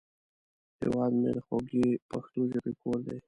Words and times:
هیواد 0.79 1.11
مې 1.21 1.29
د 1.35 1.39
خوږې 1.45 1.87
پښتو 2.09 2.39
ژبې 2.51 2.73
کور 2.81 2.99
دی 3.07 3.17